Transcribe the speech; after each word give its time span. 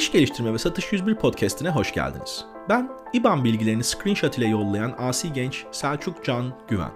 İş 0.00 0.12
Geliştirme 0.12 0.52
ve 0.52 0.58
Satış 0.58 0.92
101 0.92 1.14
podcastine 1.14 1.70
hoş 1.70 1.94
geldiniz. 1.94 2.44
Ben 2.68 2.90
IBAN 3.12 3.44
bilgilerini 3.44 3.84
screenshot 3.84 4.38
ile 4.38 4.48
yollayan 4.48 4.94
asi 4.98 5.32
genç 5.32 5.64
Selçuk 5.72 6.24
Can 6.24 6.52
Güven. 6.68 6.90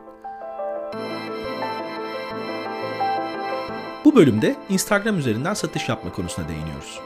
Bu 4.04 4.16
bölümde 4.16 4.56
Instagram 4.68 5.18
üzerinden 5.18 5.54
satış 5.54 5.88
yapma 5.88 6.12
konusuna 6.12 6.48
değiniyoruz. 6.48 7.00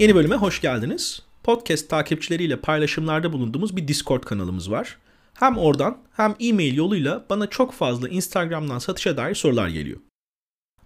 Yeni 0.00 0.14
bölüme 0.14 0.36
hoş 0.36 0.60
geldiniz. 0.60 1.22
Podcast 1.42 1.90
takipçileriyle 1.90 2.56
paylaşımlarda 2.56 3.32
bulunduğumuz 3.32 3.76
bir 3.76 3.88
Discord 3.88 4.22
kanalımız 4.22 4.70
var. 4.70 4.96
Hem 5.34 5.58
oradan 5.58 5.98
hem 6.12 6.34
e-mail 6.40 6.76
yoluyla 6.76 7.24
bana 7.30 7.46
çok 7.46 7.72
fazla 7.72 8.08
Instagram'dan 8.08 8.78
satışa 8.78 9.16
dair 9.16 9.34
sorular 9.34 9.68
geliyor. 9.68 10.00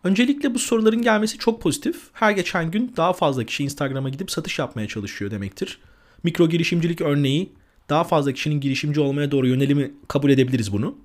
Öncelikle 0.04 0.54
bu 0.54 0.58
soruların 0.58 1.02
gelmesi 1.02 1.38
çok 1.38 1.62
pozitif. 1.62 1.96
Her 2.12 2.30
geçen 2.30 2.70
gün 2.70 2.92
daha 2.96 3.12
fazla 3.12 3.44
kişi 3.44 3.64
Instagram'a 3.64 4.08
gidip 4.08 4.30
satış 4.30 4.58
yapmaya 4.58 4.88
çalışıyor 4.88 5.30
demektir. 5.30 5.78
Mikro 6.22 6.48
girişimcilik 6.48 7.00
örneği 7.00 7.52
daha 7.88 8.04
fazla 8.04 8.32
kişinin 8.32 8.60
girişimci 8.60 9.00
olmaya 9.00 9.30
doğru 9.30 9.46
yönelimi 9.46 9.94
kabul 10.08 10.30
edebiliriz 10.30 10.72
bunu. 10.72 10.98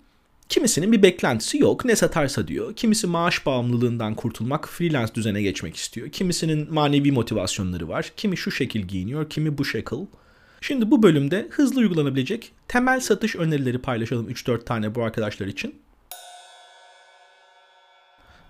Kimisinin 0.50 0.92
bir 0.92 1.02
beklentisi 1.02 1.58
yok. 1.58 1.86
Ne 1.86 1.96
satarsa 1.96 2.48
diyor. 2.48 2.76
Kimisi 2.76 3.08
maaş 3.08 3.46
bağımlılığından 3.46 4.16
kurtulmak, 4.16 4.70
freelance 4.70 5.16
düzene 5.16 5.42
geçmek 5.42 5.76
istiyor. 5.76 6.10
Kimisinin 6.10 6.74
manevi 6.74 7.12
motivasyonları 7.12 7.88
var. 7.88 8.12
Kimi 8.18 8.38
şu 8.38 8.52
şekil 8.52 8.82
giyiniyor, 8.82 9.30
kimi 9.30 9.58
bu 9.58 9.66
şekil. 9.66 9.98
Şimdi 10.62 10.92
bu 10.92 11.04
bölümde 11.04 11.48
hızlı 11.52 11.80
uygulanabilecek 11.80 12.52
temel 12.68 13.00
satış 13.00 13.36
önerileri 13.36 13.78
paylaşalım 13.78 14.30
3-4 14.30 14.66
tane 14.66 14.96
bu 14.96 15.04
arkadaşlar 15.04 15.48
için. 15.48 15.76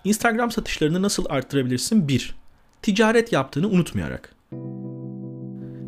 Instagram 0.04 0.50
satışlarını 0.50 1.02
nasıl 1.02 1.24
arttırabilirsin? 1.28 2.08
1. 2.08 2.34
Ticaret 2.82 3.32
yaptığını 3.32 3.68
unutmayarak. 3.68 4.34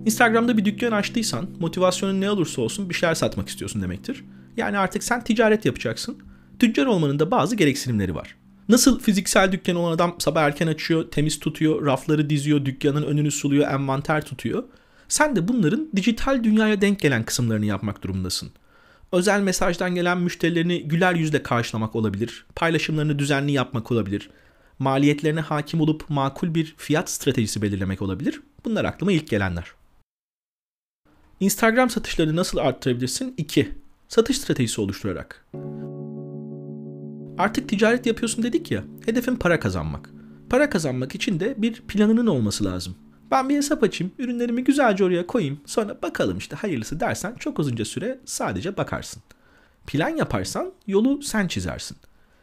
Instagram'da 0.07 0.57
bir 0.57 0.65
dükkan 0.65 0.93
açtıysan 0.93 1.49
motivasyonun 1.61 2.21
ne 2.21 2.31
olursa 2.31 2.63
olsun 2.63 2.89
bir 2.89 2.95
şeyler 2.95 3.15
satmak 3.15 3.49
istiyorsun 3.49 3.83
demektir. 3.83 4.25
Yani 4.59 4.79
artık 4.79 5.05
sen 5.05 5.25
ticaret 5.25 5.65
yapacaksın. 5.65 6.19
Tüccar 6.59 6.87
olmanın 6.87 7.19
da 7.19 7.31
bazı 7.31 7.57
gereksinimleri 7.57 8.15
var. 8.15 8.37
Nasıl 8.69 9.01
fiziksel 9.01 9.53
dükkan 9.53 9.77
olan 9.77 9.93
adam 9.93 10.17
sabah 10.19 10.43
erken 10.43 10.67
açıyor, 10.67 11.11
temiz 11.11 11.39
tutuyor, 11.39 11.87
rafları 11.87 12.31
diziyor, 12.31 12.65
dükkanın 12.65 13.03
önünü 13.03 13.31
suluyor, 13.31 13.69
envanter 13.69 14.25
tutuyor. 14.25 14.65
Sen 15.09 15.37
de 15.37 15.49
bunların 15.49 15.89
dijital 15.97 16.45
dünyaya 16.45 16.81
denk 16.81 17.01
gelen 17.01 17.25
kısımlarını 17.25 17.67
yapmak 17.67 18.03
durumundasın. 18.03 18.51
Özel 19.13 19.41
mesajdan 19.41 19.95
gelen 19.95 20.19
müşterilerini 20.19 20.89
güler 20.89 21.15
yüzle 21.15 21.43
karşılamak 21.43 21.97
olabilir, 21.97 22.47
paylaşımlarını 22.55 23.19
düzenli 23.19 23.53
yapmak 23.53 23.93
olabilir, 23.93 24.31
maliyetlerine 24.79 25.41
hakim 25.41 25.81
olup 25.81 26.11
makul 26.11 26.55
bir 26.55 26.75
fiyat 26.77 27.11
stratejisi 27.11 27.63
belirlemek 27.63 28.03
olabilir. 28.03 28.41
Bunlar 28.65 28.85
aklıma 28.85 29.13
ilk 29.13 29.29
gelenler. 29.29 29.67
Instagram 31.41 31.91
satışlarını 31.91 32.37
nasıl 32.37 32.59
arttırabilirsin? 32.59 33.35
2. 33.37 33.73
Satış 34.09 34.39
stratejisi 34.39 34.81
oluşturarak. 34.81 35.45
Artık 37.39 37.69
ticaret 37.69 38.07
yapıyorsun 38.07 38.43
dedik 38.43 38.71
ya, 38.71 38.85
hedefin 39.07 39.37
para 39.37 39.61
kazanmak. 39.61 40.11
Para 40.51 40.71
kazanmak 40.71 41.15
için 41.15 41.41
de 41.41 41.55
bir 41.59 41.75
planının 41.75 42.27
olması 42.27 42.65
lazım. 42.65 42.95
Ben 43.31 43.49
bir 43.49 43.57
hesap 43.57 43.83
açayım, 43.83 44.13
ürünlerimi 44.19 44.65
güzelce 44.65 45.05
oraya 45.05 45.27
koyayım, 45.27 45.61
sonra 45.67 46.03
bakalım 46.03 46.39
işte 46.39 46.57
hayırlısı 46.57 47.01
dersen 47.01 47.35
çok 47.35 47.59
uzunca 47.59 47.85
süre 47.85 48.19
sadece 48.25 48.77
bakarsın. 48.77 49.23
Plan 49.87 50.09
yaparsan 50.09 50.73
yolu 50.87 51.23
sen 51.23 51.49
çizersin. 51.49 51.97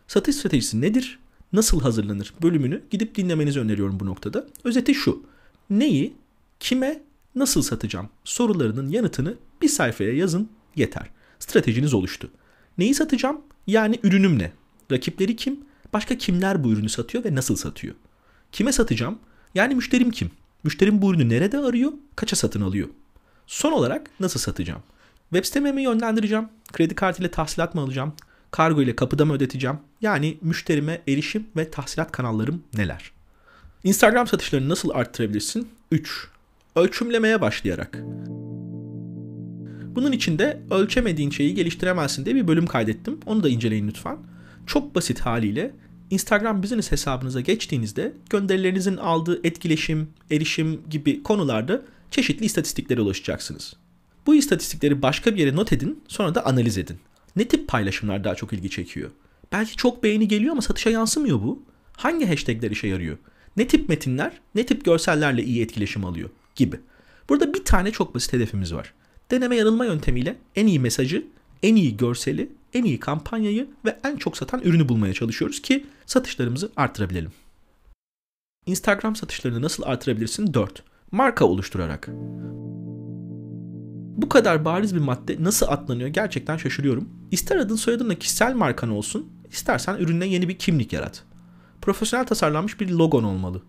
Satış 0.07 0.35
stratejisi 0.35 0.81
nedir? 0.81 1.19
Nasıl 1.53 1.81
hazırlanır 1.81 2.33
bölümünü 2.41 2.81
gidip 2.89 3.15
dinlemenizi 3.15 3.59
öneriyorum 3.59 3.99
bu 3.99 4.05
noktada. 4.05 4.47
Özeti 4.63 4.95
şu. 4.95 5.23
Neyi, 5.69 6.13
kime, 6.59 7.01
nasıl 7.35 7.61
satacağım 7.61 8.09
sorularının 8.23 8.89
yanıtını 8.89 9.33
bir 9.61 9.67
sayfaya 9.67 10.13
yazın 10.13 10.49
yeter. 10.75 11.14
Stratejiniz 11.39 11.93
oluştu. 11.93 12.31
Neyi 12.77 12.93
satacağım? 12.93 13.41
Yani 13.67 13.99
ürünüm 14.03 14.39
ne? 14.39 14.51
Rakipleri 14.91 15.35
kim? 15.35 15.59
Başka 15.93 16.17
kimler 16.17 16.63
bu 16.63 16.71
ürünü 16.71 16.89
satıyor 16.89 17.23
ve 17.23 17.35
nasıl 17.35 17.55
satıyor? 17.55 17.95
Kime 18.51 18.71
satacağım? 18.71 19.19
Yani 19.55 19.75
müşterim 19.75 20.11
kim? 20.11 20.31
Müşterim 20.63 21.01
bu 21.01 21.13
ürünü 21.13 21.29
nerede 21.29 21.57
arıyor? 21.57 21.91
Kaça 22.15 22.35
satın 22.35 22.61
alıyor? 22.61 22.89
Son 23.47 23.71
olarak 23.71 24.09
nasıl 24.19 24.39
satacağım? 24.39 24.81
Web 25.29 25.45
siteme 25.45 25.71
mi 25.71 25.83
yönlendireceğim? 25.83 26.49
Kredi 26.73 26.95
kartıyla 26.95 27.31
tahsilat 27.31 27.75
mı 27.75 27.81
alacağım? 27.81 28.13
Kargo 28.51 28.81
ile 28.81 28.95
kapıda 28.95 29.25
mı 29.25 29.33
ödeteceğim? 29.33 29.77
Yani 30.01 30.37
müşterime 30.41 31.01
erişim 31.07 31.47
ve 31.57 31.71
tahsilat 31.71 32.11
kanallarım 32.11 32.63
neler? 32.73 33.11
Instagram 33.83 34.27
satışlarını 34.27 34.69
nasıl 34.69 34.89
arttırabilirsin? 34.89 35.69
3. 35.91 36.27
Ölçümlemeye 36.75 37.41
başlayarak. 37.41 37.99
Bunun 39.95 40.11
için 40.11 40.39
de 40.39 40.61
ölçemediğin 40.71 41.29
şeyi 41.29 41.55
geliştiremezsin 41.55 42.25
diye 42.25 42.35
bir 42.35 42.47
bölüm 42.47 42.67
kaydettim. 42.67 43.19
Onu 43.25 43.43
da 43.43 43.49
inceleyin 43.49 43.87
lütfen. 43.87 44.17
Çok 44.67 44.95
basit 44.95 45.19
haliyle 45.19 45.71
Instagram 46.09 46.63
business 46.63 46.91
hesabınıza 46.91 47.41
geçtiğinizde 47.41 48.13
gönderilerinizin 48.29 48.97
aldığı 48.97 49.47
etkileşim, 49.47 50.09
erişim 50.31 50.81
gibi 50.89 51.23
konularda 51.23 51.81
çeşitli 52.11 52.45
istatistiklere 52.45 53.01
ulaşacaksınız. 53.01 53.73
Bu 54.25 54.35
istatistikleri 54.35 55.01
başka 55.01 55.35
bir 55.35 55.39
yere 55.39 55.55
not 55.55 55.73
edin, 55.73 56.03
sonra 56.07 56.35
da 56.35 56.45
analiz 56.45 56.77
edin. 56.77 56.97
Ne 57.35 57.47
tip 57.47 57.67
paylaşımlar 57.67 58.23
daha 58.23 58.35
çok 58.35 58.53
ilgi 58.53 58.69
çekiyor? 58.69 59.09
Belki 59.51 59.75
çok 59.75 60.03
beğeni 60.03 60.27
geliyor 60.27 60.51
ama 60.51 60.61
satışa 60.61 60.89
yansımıyor 60.89 61.41
bu. 61.41 61.63
Hangi 61.97 62.25
hashtagler 62.25 62.71
işe 62.71 62.87
yarıyor? 62.87 63.17
Ne 63.57 63.67
tip 63.67 63.89
metinler, 63.89 64.31
ne 64.55 64.65
tip 64.65 64.85
görsellerle 64.85 65.43
iyi 65.43 65.61
etkileşim 65.61 66.05
alıyor 66.05 66.29
gibi. 66.55 66.79
Burada 67.29 67.53
bir 67.53 67.65
tane 67.65 67.91
çok 67.91 68.15
basit 68.15 68.33
hedefimiz 68.33 68.73
var. 68.73 68.93
Deneme 69.31 69.55
yanılma 69.55 69.85
yöntemiyle 69.85 70.35
en 70.55 70.67
iyi 70.67 70.79
mesajı, 70.79 71.27
en 71.63 71.75
iyi 71.75 71.97
görseli, 71.97 72.49
en 72.73 72.83
iyi 72.83 72.99
kampanyayı 72.99 73.67
ve 73.85 73.99
en 74.03 74.17
çok 74.17 74.37
satan 74.37 74.61
ürünü 74.61 74.89
bulmaya 74.89 75.13
çalışıyoruz 75.13 75.61
ki 75.61 75.85
satışlarımızı 76.05 76.71
artırabilelim. 76.75 77.31
Instagram 78.65 79.15
satışlarını 79.15 79.61
nasıl 79.61 79.83
artırabilirsin? 79.83 80.53
4. 80.53 80.83
Marka 81.11 81.45
oluşturarak. 81.45 82.09
Bu 84.17 84.29
kadar 84.29 84.65
bariz 84.65 84.95
bir 84.95 84.99
madde 84.99 85.37
nasıl 85.39 85.67
atlanıyor 85.67 86.09
gerçekten 86.09 86.57
şaşırıyorum. 86.57 87.09
İster 87.31 87.57
adın 87.57 87.75
soyadınla 87.75 88.15
kişisel 88.15 88.55
markan 88.55 88.89
olsun, 88.89 89.29
istersen 89.51 89.97
ürününe 89.97 90.25
yeni 90.25 90.49
bir 90.49 90.57
kimlik 90.57 90.93
yarat. 90.93 91.23
Profesyonel 91.81 92.25
tasarlanmış 92.25 92.79
bir 92.79 92.89
logon 92.89 93.23
olmalı. 93.23 93.61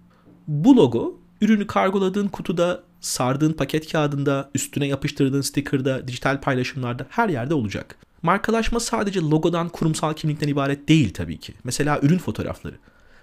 Bu 0.47 0.77
logo 0.77 1.19
ürünü 1.41 1.67
kargoladığın 1.67 2.29
kutuda, 2.29 2.83
sardığın 3.01 3.53
paket 3.53 3.93
kağıdında, 3.93 4.51
üstüne 4.55 4.87
yapıştırdığın 4.87 5.41
stickerda, 5.41 6.09
dijital 6.09 6.41
paylaşımlarda 6.41 7.07
her 7.09 7.29
yerde 7.29 7.55
olacak. 7.55 7.97
Markalaşma 8.23 8.81
sadece 8.81 9.21
logodan, 9.21 9.69
kurumsal 9.69 10.15
kimlikten 10.15 10.49
ibaret 10.49 10.89
değil 10.89 11.15
tabii 11.15 11.39
ki. 11.39 11.55
Mesela 11.65 12.01
ürün 12.03 12.19
fotoğrafları. 12.19 12.75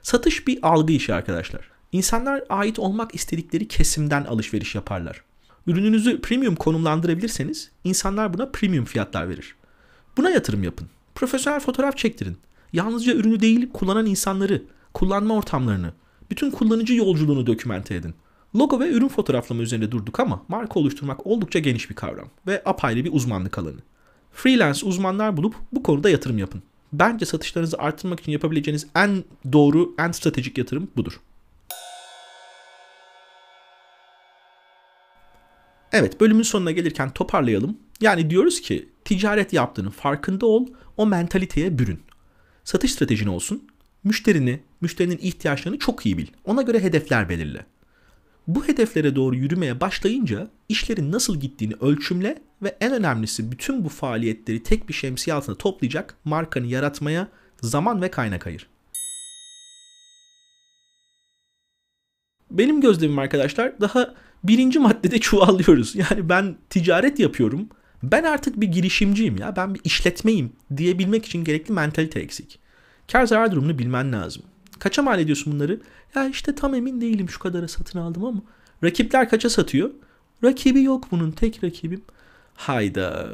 Satış 0.01 0.47
bir 0.47 0.59
algı 0.61 0.93
işi 0.93 1.13
arkadaşlar. 1.13 1.69
İnsanlar 1.91 2.43
ait 2.49 2.79
olmak 2.79 3.15
istedikleri 3.15 3.67
kesimden 3.67 4.23
alışveriş 4.23 4.75
yaparlar. 4.75 5.23
Ürününüzü 5.67 6.21
premium 6.21 6.55
konumlandırabilirseniz 6.55 7.71
insanlar 7.83 8.33
buna 8.33 8.49
premium 8.49 8.85
fiyatlar 8.85 9.29
verir. 9.29 9.55
Buna 10.17 10.29
yatırım 10.29 10.63
yapın. 10.63 10.87
Profesyonel 11.15 11.59
fotoğraf 11.59 11.97
çektirin. 11.97 12.37
Yalnızca 12.73 13.13
ürünü 13.13 13.39
değil 13.39 13.69
kullanan 13.73 14.05
insanları, 14.05 14.63
kullanma 14.93 15.35
ortamlarını, 15.35 15.93
bütün 16.31 16.51
kullanıcı 16.51 16.93
yolculuğunu 16.93 17.47
dokümente 17.47 17.95
edin. 17.95 18.15
Logo 18.55 18.79
ve 18.79 18.89
ürün 18.89 19.07
fotoğraflama 19.07 19.61
üzerinde 19.61 19.91
durduk 19.91 20.19
ama 20.19 20.43
marka 20.47 20.79
oluşturmak 20.79 21.27
oldukça 21.27 21.59
geniş 21.59 21.89
bir 21.89 21.95
kavram 21.95 22.27
ve 22.47 22.61
apayrı 22.65 23.05
bir 23.05 23.13
uzmanlık 23.13 23.57
alanı. 23.57 23.79
Freelance 24.31 24.85
uzmanlar 24.85 25.37
bulup 25.37 25.55
bu 25.71 25.83
konuda 25.83 26.09
yatırım 26.09 26.37
yapın. 26.37 26.63
Bence 26.93 27.25
satışlarınızı 27.25 27.77
arttırmak 27.77 28.19
için 28.19 28.31
yapabileceğiniz 28.31 28.87
en 28.95 29.23
doğru, 29.53 29.95
en 29.99 30.11
stratejik 30.11 30.57
yatırım 30.57 30.91
budur. 30.97 31.19
Evet 35.91 36.21
bölümün 36.21 36.43
sonuna 36.43 36.71
gelirken 36.71 37.09
toparlayalım. 37.09 37.77
Yani 38.01 38.29
diyoruz 38.29 38.61
ki 38.61 38.89
ticaret 39.05 39.53
yaptığının 39.53 39.89
farkında 39.89 40.45
ol, 40.45 40.67
o 40.97 41.05
mentaliteye 41.05 41.79
bürün. 41.79 42.01
Satış 42.63 42.93
stratejin 42.93 43.27
olsun, 43.27 43.67
müşterini, 44.03 44.59
müşterinin 44.81 45.19
ihtiyaçlarını 45.21 45.79
çok 45.79 46.05
iyi 46.05 46.17
bil. 46.17 46.27
Ona 46.45 46.61
göre 46.61 46.79
hedefler 46.79 47.29
belirle. 47.29 47.65
Bu 48.47 48.67
hedeflere 48.67 49.15
doğru 49.15 49.35
yürümeye 49.35 49.81
başlayınca 49.81 50.47
işlerin 50.69 51.11
nasıl 51.11 51.39
gittiğini 51.39 51.73
ölçümle 51.81 52.41
ve 52.61 52.77
en 52.81 52.93
önemlisi 52.93 53.51
bütün 53.51 53.85
bu 53.85 53.89
faaliyetleri 53.89 54.63
tek 54.63 54.89
bir 54.89 54.93
şemsiye 54.93 55.33
altında 55.33 55.57
toplayacak 55.57 56.15
markanı 56.25 56.67
yaratmaya 56.67 57.27
zaman 57.61 58.01
ve 58.01 58.11
kaynak 58.11 58.47
ayır. 58.47 58.67
Benim 62.51 62.81
gözlemim 62.81 63.19
arkadaşlar 63.19 63.81
daha 63.81 64.13
birinci 64.43 64.79
maddede 64.79 65.19
çuvallıyoruz. 65.19 65.95
Yani 65.95 66.29
ben 66.29 66.55
ticaret 66.69 67.19
yapıyorum. 67.19 67.69
Ben 68.03 68.23
artık 68.23 68.61
bir 68.61 68.67
girişimciyim 68.67 69.37
ya. 69.37 69.55
Ben 69.55 69.75
bir 69.75 69.81
işletmeyim 69.83 70.51
diyebilmek 70.77 71.25
için 71.25 71.43
gerekli 71.43 71.71
mentalite 71.71 72.19
eksik. 72.19 72.59
Kar 73.11 73.25
zarar 73.25 73.51
durumunu 73.51 73.79
bilmen 73.79 74.13
lazım. 74.13 74.43
Kaça 74.83 75.01
mal 75.01 75.19
ediyorsun 75.19 75.53
bunları? 75.53 75.79
Ya 76.15 76.27
işte 76.27 76.55
tam 76.55 76.75
emin 76.75 77.01
değilim 77.01 77.29
şu 77.29 77.39
kadara 77.39 77.67
satın 77.67 77.99
aldım 77.99 78.25
ama. 78.25 78.41
Rakipler 78.83 79.29
kaça 79.29 79.49
satıyor? 79.49 79.89
Rakibi 80.43 80.83
yok 80.83 81.07
bunun 81.11 81.31
tek 81.31 81.63
rakibim. 81.63 82.01
Hayda. 82.55 83.29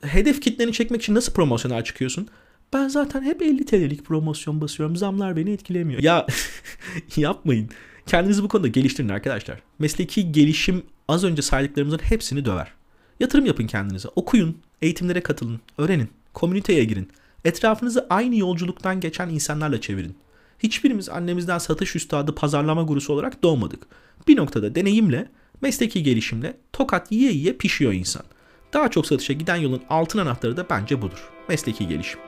Hedef 0.00 0.40
kitleni 0.40 0.72
çekmek 0.72 1.02
için 1.02 1.14
nasıl 1.14 1.32
promosyonel 1.32 1.84
çıkıyorsun? 1.84 2.28
Ben 2.72 2.88
zaten 2.88 3.22
hep 3.22 3.42
50 3.42 3.66
TL'lik 3.66 4.04
promosyon 4.04 4.60
basıyorum. 4.60 4.96
Zamlar 4.96 5.36
beni 5.36 5.50
etkilemiyor. 5.50 6.02
Ya 6.02 6.26
yapmayın. 7.16 7.68
Kendinizi 8.06 8.42
bu 8.42 8.48
konuda 8.48 8.68
geliştirin 8.68 9.08
arkadaşlar. 9.08 9.60
Mesleki 9.78 10.32
gelişim 10.32 10.82
az 11.08 11.24
önce 11.24 11.42
saydıklarımızın 11.42 12.00
hepsini 12.02 12.44
döver. 12.44 12.72
Yatırım 13.20 13.46
yapın 13.46 13.66
kendinize. 13.66 14.08
Okuyun, 14.08 14.58
eğitimlere 14.82 15.20
katılın, 15.20 15.60
öğrenin, 15.78 16.08
komüniteye 16.34 16.84
girin. 16.84 17.08
Etrafınızı 17.44 18.06
aynı 18.10 18.36
yolculuktan 18.36 19.00
geçen 19.00 19.28
insanlarla 19.28 19.80
çevirin. 19.80 20.16
Hiçbirimiz 20.58 21.08
annemizden 21.08 21.58
satış 21.58 21.96
üstadı 21.96 22.34
pazarlama 22.34 22.82
gurusu 22.82 23.12
olarak 23.12 23.42
doğmadık. 23.42 23.86
Bir 24.28 24.36
noktada 24.36 24.74
deneyimle, 24.74 25.30
mesleki 25.60 26.02
gelişimle 26.02 26.56
tokat 26.72 27.12
yiye 27.12 27.32
yiye 27.32 27.52
pişiyor 27.52 27.92
insan. 27.92 28.22
Daha 28.72 28.90
çok 28.90 29.06
satışa 29.06 29.32
giden 29.32 29.56
yolun 29.56 29.82
altın 29.88 30.18
anahtarı 30.18 30.56
da 30.56 30.66
bence 30.70 31.02
budur. 31.02 31.30
Mesleki 31.48 31.88
gelişim. 31.88 32.20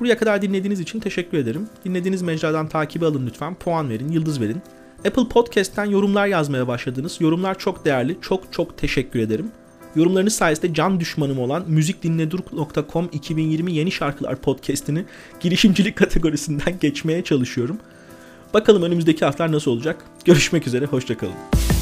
Buraya 0.00 0.18
kadar 0.18 0.42
dinlediğiniz 0.42 0.80
için 0.80 1.00
teşekkür 1.00 1.38
ederim. 1.38 1.68
Dinlediğiniz 1.84 2.22
mecradan 2.22 2.68
takibi 2.68 3.06
alın 3.06 3.26
lütfen. 3.26 3.54
Puan 3.54 3.90
verin, 3.90 4.08
yıldız 4.08 4.40
verin. 4.40 4.62
Apple 5.06 5.28
Podcast'ten 5.28 5.84
yorumlar 5.84 6.26
yazmaya 6.26 6.68
başladınız. 6.68 7.20
Yorumlar 7.20 7.58
çok 7.58 7.84
değerli. 7.84 8.16
Çok 8.20 8.52
çok 8.52 8.78
teşekkür 8.78 9.18
ederim. 9.18 9.50
Yorumlarınız 9.96 10.34
sayesinde 10.34 10.74
can 10.74 11.00
düşmanım 11.00 11.38
olan 11.38 11.64
müzikdinledur.com 11.68 13.08
2020 13.12 13.72
yeni 13.72 13.92
şarkılar 13.92 14.36
podcast'ini 14.36 15.04
girişimcilik 15.40 15.96
kategorisinden 15.96 16.78
geçmeye 16.80 17.24
çalışıyorum. 17.24 17.78
Bakalım 18.54 18.82
önümüzdeki 18.82 19.24
haftalar 19.24 19.52
nasıl 19.52 19.70
olacak. 19.70 20.04
Görüşmek 20.24 20.66
üzere, 20.66 20.86
hoşçakalın. 20.86 21.73